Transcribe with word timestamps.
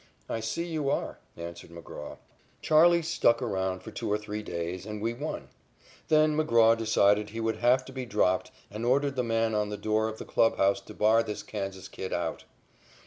"I 0.27 0.39
see 0.39 0.65
you 0.65 0.89
are," 0.89 1.19
answered 1.37 1.69
McGraw. 1.69 2.17
"Charley" 2.63 3.03
stuck 3.03 3.39
around 3.39 3.83
for 3.83 3.91
two 3.91 4.11
or 4.11 4.17
three 4.17 4.41
days, 4.41 4.83
and 4.83 4.99
we 4.99 5.13
won. 5.13 5.49
Then 6.07 6.35
McGraw 6.35 6.75
decided 6.75 7.29
he 7.29 7.39
would 7.39 7.57
have 7.57 7.85
to 7.85 7.91
be 7.91 8.07
dropped 8.07 8.49
and 8.71 8.83
ordered 8.83 9.15
the 9.15 9.21
man 9.23 9.53
on 9.53 9.69
the 9.69 9.77
door 9.77 10.07
of 10.07 10.17
the 10.17 10.25
clubhouse 10.25 10.81
to 10.81 10.95
bar 10.95 11.21
this 11.21 11.43
Kansas 11.43 11.87
kid 11.87 12.13
out. 12.13 12.45